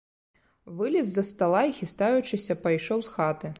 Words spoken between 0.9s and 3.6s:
з-за стала і, хістаючыся, пайшоў з хаты.